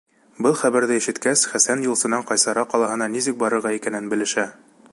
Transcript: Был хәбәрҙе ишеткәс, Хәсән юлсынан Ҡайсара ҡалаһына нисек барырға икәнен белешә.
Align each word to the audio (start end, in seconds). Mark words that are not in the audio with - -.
Был 0.43 0.55
хәбәрҙе 0.61 0.95
ишеткәс, 1.01 1.43
Хәсән 1.51 1.85
юлсынан 1.87 2.25
Ҡайсара 2.31 2.63
ҡалаһына 2.73 3.09
нисек 3.17 3.39
барырға 3.45 3.75
икәнен 3.79 4.09
белешә. 4.15 4.47